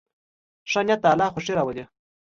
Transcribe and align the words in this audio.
ښه 0.69 0.81
نیت 0.87 0.99
د 1.03 1.05
الله 1.11 1.31
خوښي 1.33 1.53
راولي. 1.55 1.83